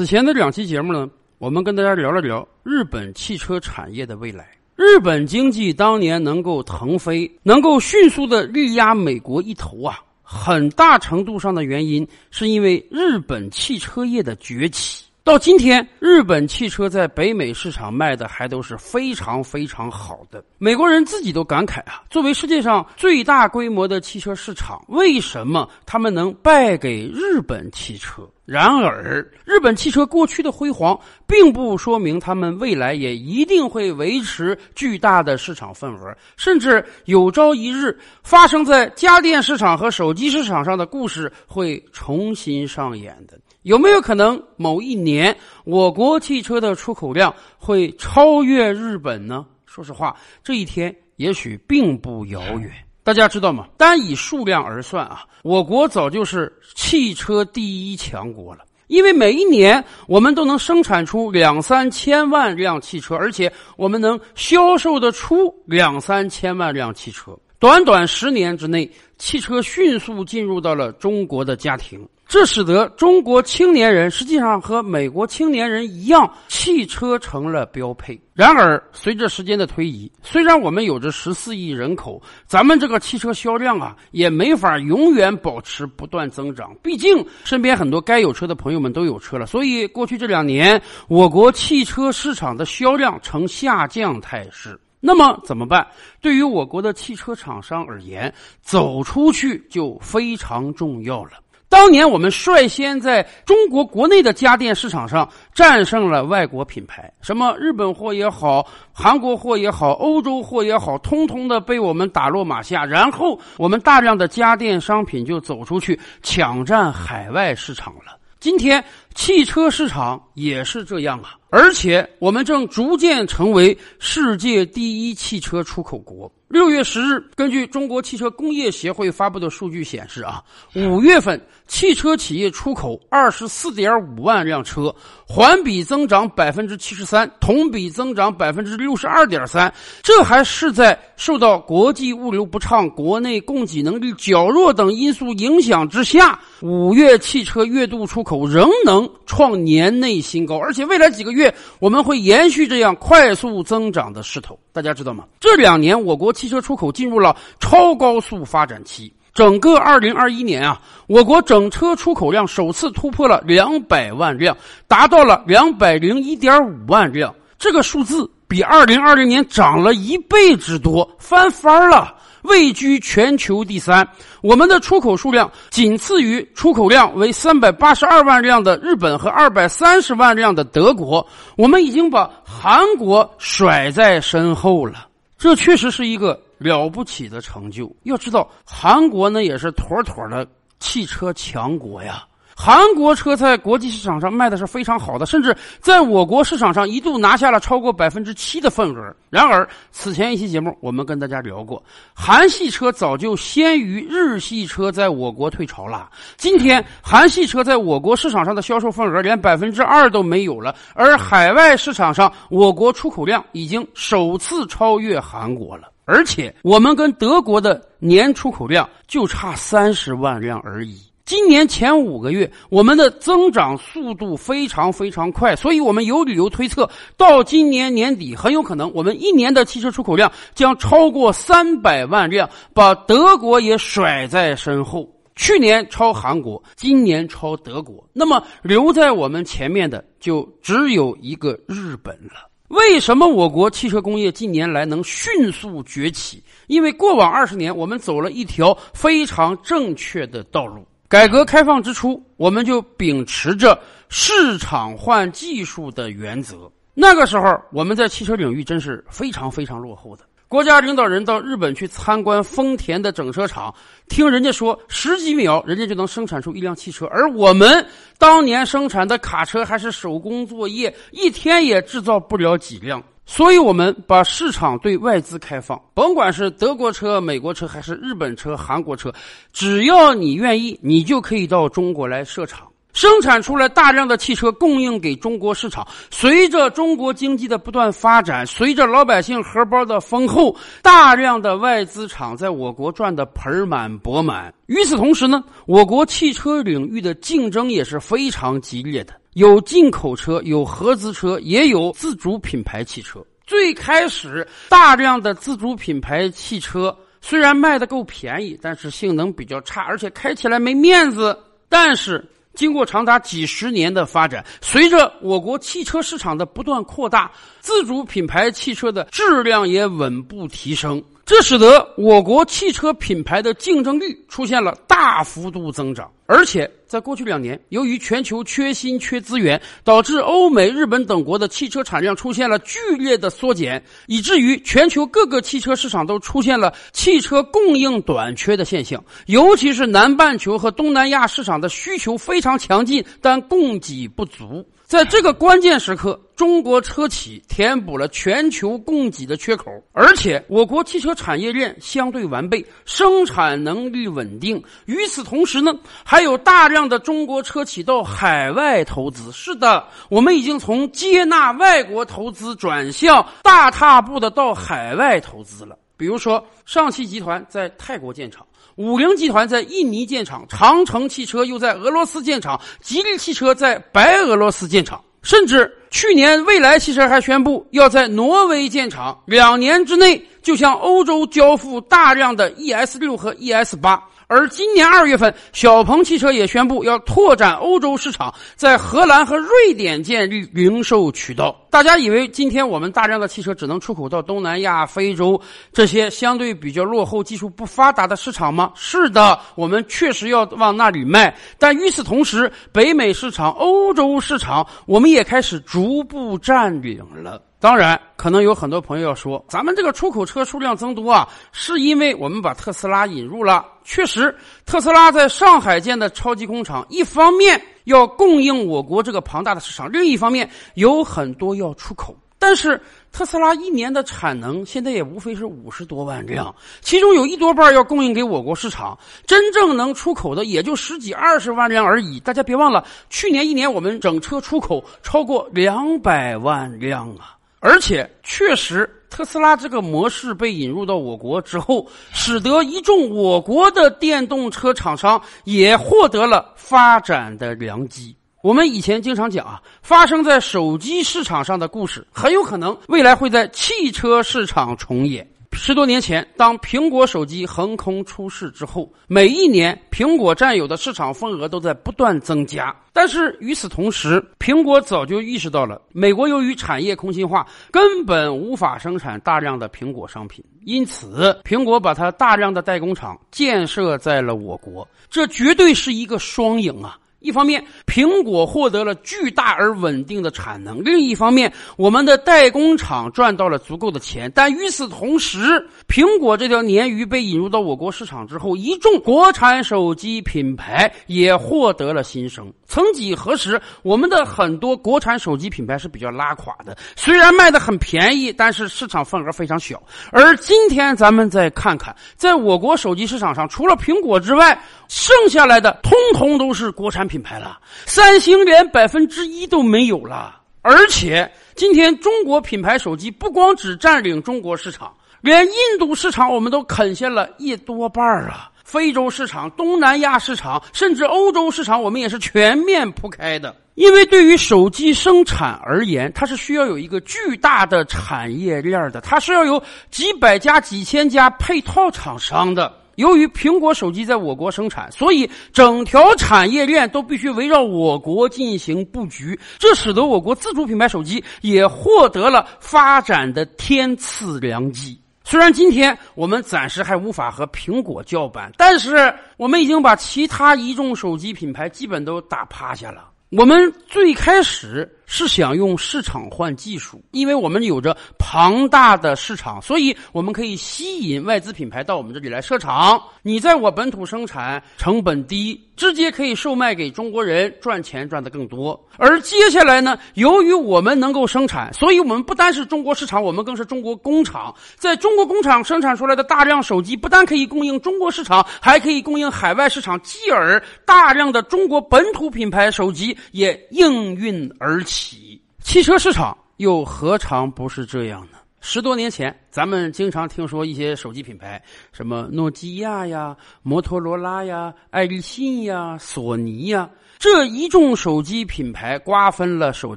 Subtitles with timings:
[0.00, 1.06] 此前的两期节目呢，
[1.36, 4.48] 我们跟大家聊了聊日本汽车产业的未来。
[4.74, 15.04] 日本经济当年能够腾飞，能够迅速的力压美国一头啊，很大程度上的原因是因为日本汽车业的崛起。
[15.22, 20.42] 到今天，日本汽车在北美市场卖的还都是非常非常好的。
[20.56, 28.28] 美国人自己都感慨啊，作为世界上最大规模的汽车市场，为什么他们能败给日本汽车？
[28.46, 43.38] 然而，日本汽车过去的辉煌，并不说明他们未来也一定会维持巨大的市场份额，甚至有朝一日发生在家电市场和手机市场上的故事会重新上演的。
[43.62, 49.44] 有没有可能某一年我国汽车的出口量会超越日本呢？
[49.66, 52.72] 说实话，这一天也许并不遥远。
[53.02, 53.66] 大家知道吗？
[53.76, 58.64] 单以数量而算啊，我国早就是汽车第一强国了。
[58.86, 67.38] 因为每一年我们都能生产出两三千万辆汽车，而且我们能销售得出两三千万辆汽车。
[67.58, 72.08] 短短十年之内，汽车迅速进入到了中国的家庭。
[72.30, 78.16] 这使得中国青年人实际上和美国青年人一样，汽车成了标配。
[78.34, 86.72] 然而，随着时间的推移，虽然我们有着十四亿人口，咱们这个汽车销量啊，也没法永远保持不断增长。
[86.80, 94.78] 毕竟，身边很多该有车的朋友们都有车了，所以过去这两年，我国汽车市场的销量呈下降态势。
[95.00, 95.84] 那么怎么办？
[96.20, 101.32] 对于我国的汽车厂商而言，走出去就非常重要了。
[101.70, 112.84] 当年我们率先在中国国内的家电市场上战胜了外国品牌，什么日本货也好，韩国货也好，欧洲货也好，通通的被我们打落马下。
[112.84, 118.18] 然后我们大量的家电商品就走出去抢占海外市场了。
[118.40, 118.82] 今天
[119.14, 126.30] 汽车市场也是这样啊，而且我们正逐渐成为世界第一汽车出口国。
[126.48, 130.42] 六月十日，根据中国汽车工业协会发布的数据显示，啊，
[130.74, 134.92] 五月份汽车企业出口二十四点五万辆车，
[135.28, 139.72] 环比增长百分之七十三，同比增长百分之六十二点三。
[140.02, 154.58] 这还是在受到国际物流不畅、国内供给能力较弱等因素影响之下，五月汽车月度出口仍能创年内新高，而且未来几个月我们会延续这样快速增长的势头。
[154.72, 155.24] 大家知道吗？
[155.38, 159.12] 这两年我国汽车出口进入了超高速发展期。
[159.32, 164.56] 整个二零二一年啊，我国整车出口量首次突破了两百万辆，
[164.88, 167.32] 达到了两百零一点五万辆。
[167.56, 172.14] 这个数字比二零二零年涨了一倍之多，翻番了。
[172.42, 174.08] 位居全球第三，
[174.42, 185.06] 我们的出口数量仅次于出口量为三百八十二万辆的日本和二百三十万辆的德国，我们已经把韩国甩在身后了。
[185.38, 187.94] 这确实是一个了不起的成就。
[188.02, 190.46] 要知道，韩国呢也是妥妥的
[190.78, 192.24] 汽车强国呀。
[192.62, 199.16] 韩国车在国际市场上卖的是非常好的，甚至在我国市场上一度拿下了超过百分之七的份额。
[199.30, 201.82] 然而，此前一期节目我们跟大家聊过，
[202.12, 206.10] 韩系车早就先于日系车在我国退潮了。
[206.36, 215.90] 今天，韩系车在我国市场上的销售份额连百分之二都没有了，而海外市场上，我国出口量已经首次超越韩国了。
[216.04, 221.09] 而且，我们跟德国的年出口量就差三十万辆而已。
[221.30, 235.08] 今年前五个月，我们的增长速度非常非常快，所以我们有理由推测，到今年年底，很有可能我们一年的汽车出口量将超过三百万辆，把德国也甩在身后。
[235.36, 242.50] 去年超韩国，今年超德国，那么留在我们前面的就只有一个日本了。
[242.70, 246.42] 为什么我国汽车工业近年来能迅速崛起？
[246.66, 250.84] 因为过往二十年，我们走了一条非常正确的道路。
[251.10, 253.76] 改革开放之初，我们就秉持着
[254.08, 256.70] 市场换技术的原则。
[256.94, 260.22] 那个时候，我们在汽车领域真是非常非常落后的。
[260.46, 263.74] 国家领导人到日本去参观丰田的整车厂，
[264.08, 267.84] 听人家说十几秒人家就能生产出一辆汽车，而我们
[268.16, 273.02] 当年生产的卡车还是手工作业，一天也制造不了几辆。
[273.32, 279.14] 所以，我们把市场对外资开放，甭管是德国车、美国车，还是日本车、韩国车，
[279.52, 282.66] 只要你愿意，你就可以到中国来设厂。
[282.92, 285.86] 生产出来大量的汽车供应给中国市场。
[286.10, 294.52] 随着中国经济的不断发展，随着老百姓荷包的丰厚，大量的外资厂在我国赚得盆满钵满。
[294.66, 303.24] 与此同时呢，我国汽车领域的竞争也是非常激烈的，有进口车，有合资车，也有自主品牌汽车。
[303.46, 311.36] 最开始，大量的自主品牌汽车虽然卖的够便宜，但是性能比较差，而且开起来没面子。
[311.68, 312.24] 但是，
[312.54, 317.30] 经过长达几十年的发展，随着我国汽车市场的不断扩大，
[317.60, 326.10] 自主品牌汽车的质量也稳步提升，这使得我国汽车品牌的竞争力出现了大幅度增长。
[326.26, 339.00] 而且，在过去两年，由于全球缺芯缺资源，导致欧美、日本等国的汽车产量出现了剧烈的缩减，以至于全球各个汽车市场都出现了汽车供应短缺的现象。
[339.26, 344.66] 尤其是南半球和东南亚市场的需求非常强劲，但供给不足。
[344.84, 354.60] 在这个关键时刻，中国车企填补了全球供给的缺口，而且我国汽车产业链相对完备，生产能力稳定。
[354.86, 355.72] 与此同时呢，
[356.04, 359.30] 还有大量量的中国车企到海外投资。
[359.32, 365.76] 是的，我们已经从接纳外国投资转向大踏步的到海外投资了。
[365.98, 368.46] 比如说，上汽集团在泰国建厂。
[368.76, 384.02] 五菱集团在印尼建厂，长城汽车又在俄罗斯建厂，吉利汽车在白俄罗斯建厂，甚至去年蔚来汽车还宣布要在挪威建厂，两年之内就向欧洲交付大量的 ES 六和 ES 八。
[384.30, 391.66] 而今年二月份，小鹏汽车也宣布要拓展欧洲市场，在荷兰和瑞典建立零售渠道。
[391.70, 395.40] 大家以为今天我们大量的汽车只能出口到东南亚、非洲
[395.72, 398.72] 这些相对比较落后、技术不发达的市场吗？
[398.74, 401.32] 是的，我们确实要往那里卖。
[401.58, 407.40] 但与此同时，北美市场、欧洲市场，我们也开始逐步占领了。
[407.60, 413.64] 当然，可能有很多朋友要说，咱们这个出口车数量增多啊，是因为我们把特斯拉引入了。
[413.84, 414.34] 确实，
[414.64, 422.16] 特斯拉在上海建的超级工厂，一方面要供应我国这个庞大的市场，另一方面有很多要出口。
[422.42, 422.80] 但是，
[423.12, 432.18] 特斯拉一年的产能现在也无非是五十多万辆，其中有一多半要供应给我国市场，真正能出口的也就十几二十万辆而已。
[432.20, 437.36] 大家别忘了，去年一年我们整车出口超过两百万辆啊！
[437.58, 448.16] 而且，确实，特斯拉这个模式被引入到我国之后，使得一众我国的电动车厂商也获得了发展的良机。
[448.42, 455.28] 我们以前经常讲啊，发生在手机市场上的故事，很有可能未来会在汽车市场重演。
[455.52, 462.74] 十多年前，当苹果手机横空出世之后，每一年苹果占有的市场份额都在不断增加。
[462.92, 476.98] 但是与此同时，苹果早就意识到了，美国由于产业空心化，根本无法生产大量的苹果商品，因此苹果把它大量的代工厂建设在了我国，这绝对是一个双赢啊！
[477.20, 484.30] 一方面，苹果获得了巨大而稳定的产能；另一方面，我们的代工厂赚到了足够的钱。
[484.34, 485.38] 但与此同时，
[485.86, 492.52] 苹果这条鲶鱼被引入到我国市场之后，一众国产手机品牌也获得了新生。
[492.70, 499.82] 曾几何时，我们的很多国产手机品牌是比较拉垮的，虽然卖的很便宜，但是市场份额非常小。
[500.12, 504.56] 而今天，咱们再看看，在我国手机市场上，除了苹果之外，
[504.86, 507.58] 剩下来的通通都是国产品牌了。
[507.86, 510.40] 三星连百分之一都没有了。
[510.62, 518.49] 而且，今天中国品牌手机不光只占领中国市场，连印度市场我们都啃下了一多半啊。
[518.70, 523.56] 非洲市场、东南亚市场，甚至欧洲市场，我们也是全面铺开的。
[523.74, 529.60] 因为对于手机生产而言，它是需要有一个巨大的产业链的，它是要有
[529.90, 532.72] 几百家、几千家配套厂商的。
[532.94, 545.00] 由于苹果手机在我国生产，所以整条产业链都必须围绕我国进行布局，这使得我国自主品牌手机也获得了发展的天赐良机。
[545.30, 553.08] 虽然今天我们暂时还无法和苹果叫板，但是我们已经把其他一众手机品牌基本都打趴下了。
[553.30, 563.02] 我们最开始是想用市场换技术，因为我们有着庞大的市场，所以我们可以吸引外资品牌到我们这里来设厂。
[563.22, 568.80] 你在我本土生产，成本低，直接可以售卖给中国人，赚钱赚得更多。
[568.98, 574.54] 而接下来呢，由于我们能够生产，所以我们不单是中国市场，我们更是中国工厂。
[574.76, 584.99] 在中国工厂生产出来的大量手机，不但可以供应中国市场，还可以供应海外市场，继而大量的中国本土品牌手机也应运而起。
[585.00, 588.36] 起汽车市场又何尝不是这样呢？
[588.60, 599.96] 十多年前，咱们经常听说一些手机品牌，什么诺基亚呀、摩托罗拉呀、爱立信呀、索尼呀，这一众手机品牌瓜分了手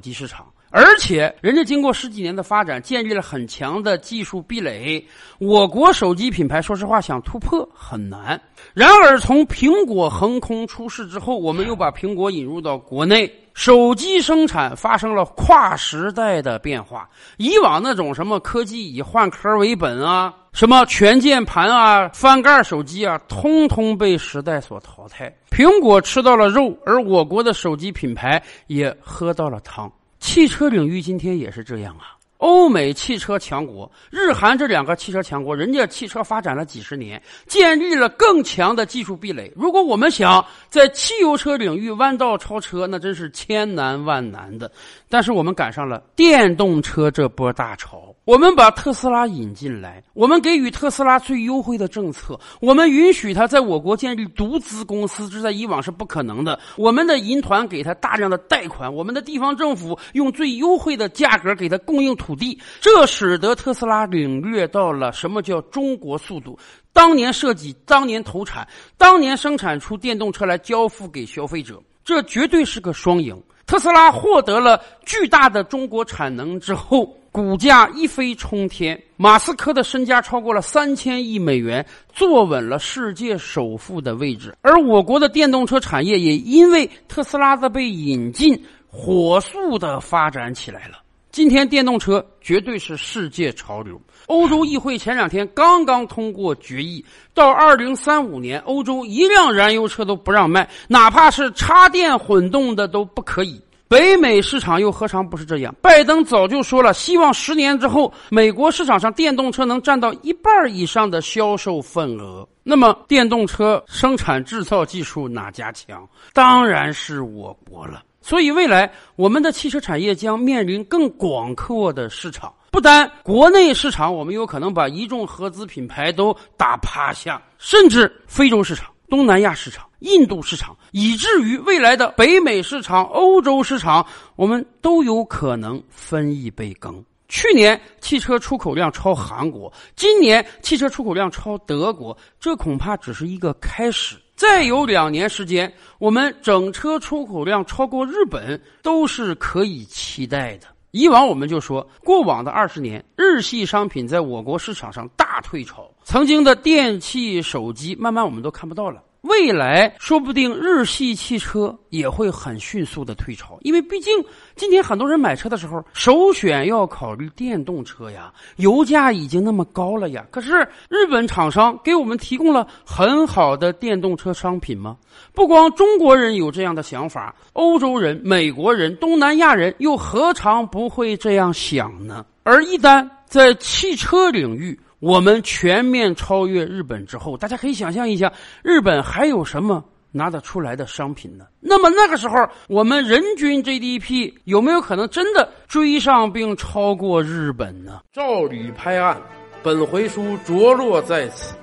[0.00, 0.50] 机市场。
[0.76, 5.06] 而且，人家经过十几年的发展，建立了很强的技术壁垒。
[5.38, 8.40] 我国手机品牌，说实话，想突破很难。
[8.74, 17.08] 然而，从苹果横空出世之后，我们又把苹果引入到国内，手机生产发生了跨时代的变化。
[17.36, 25.32] 以往那种什么科技以换壳为本啊，什么全键盘啊、翻盖手机啊，通通被时代所淘汰。
[25.52, 29.88] 苹果吃到了肉，而我国的手机品牌也喝到了汤。
[30.24, 32.13] 汽车领域今天也是这样啊！
[32.44, 39.50] 欧美汽车强国，日韩这两个汽车强国，人家汽车发展了几十年，建立了更强的技术壁垒。
[39.56, 44.70] 如果我们想在汽油车领域弯道超车，那真是千难万难的。
[45.08, 48.14] 但是我们赶上了电动车这波大潮。
[48.26, 56.58] 我们把特斯拉引进来，我们给予特斯拉最优惠的政策，我们允许他在我国建立独资公司，这在以往是不可能的。
[56.76, 66.58] 我们的银团给他大量的贷款，我们的地方政府用最优惠的价格给他供应土土地，这使得特斯拉领略到了什么叫中国速度。
[66.92, 68.66] 当年设计，当年投产，
[68.98, 73.40] 当年生产出电动车来交付给消费者，这绝对是个双赢。
[73.66, 77.16] 特斯拉获得了巨大的中国产能之后。
[77.34, 84.56] 股价一飞冲天，马斯克的身家超过了三千亿美元，坐稳了世界首富的位置。
[84.60, 90.98] 而我国的电动车产业也因为特斯拉的被引进，火速的发展起来了。
[91.34, 94.00] 今天电动车绝对是世界潮流。
[94.26, 103.60] 欧洲议会前两天刚刚通过决议，到二零三五年，欧洲一辆燃油车都不让卖，哪怕是插电混动的都不可以。
[103.88, 105.74] 北美市场又何尝不是这样？
[105.82, 112.48] 拜登早就说了，希望十年之后，美国市场上电动车能占到一半以上的销售份额。
[112.62, 116.08] 那么，电动车生产制造技术哪家强？
[116.32, 118.04] 当然是我国了。
[118.26, 122.50] 所以，未来我们的汽车产业将面临更广阔的市场。
[122.70, 128.90] 不单国内市场，我们有可能把一众合资品牌都打趴下，甚至非洲市场。
[129.10, 134.04] 东南亚市场、印度市场，以至于未来的北美市场、欧洲市场，
[134.36, 137.04] 我们都有可能分一杯羹。
[137.28, 144.16] 去年汽车出口量超韩国，今年汽车出口量超德国，这恐怕只是一个开始。
[144.36, 150.66] 再有两年时间，我们整车出口量超过日本，都是可以期待的。
[150.90, 159.02] 以往我们就说，过往的二十年，日系商品在我国市场上大退潮，曾经的电器、手机，慢慢我们都看不到了。
[159.24, 164.12] 未来说不定日系汽车也会很迅速的退潮，因为毕竟
[164.54, 170.26] 今天很多人买车的时候首选要考虑电动车呀，油价已经那么高了呀。
[170.30, 170.52] 可是
[170.90, 174.94] 日本厂商给我们提供了很好的电动车商品吗？
[175.32, 182.26] 不光中国人有这样的想法，欧洲人、美国人、东南亚人又何尝不会这样想呢？
[182.42, 188.32] 而一旦在汽车领域，我们全面超越日本之后，大家可以想象一下，
[188.62, 191.44] 日本还有什么拿得出来的商品呢？
[191.60, 198.00] 那么那个时候，我们人均 GDP 有没有可能真的追上并超过日本呢？
[198.14, 199.20] 照吕拍案，
[199.62, 201.54] 本回书着落在此。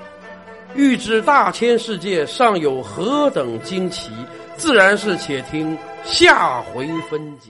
[0.76, 4.12] 欲知大千世界尚有何等惊奇，
[4.56, 7.50] 自然是且听下回分解。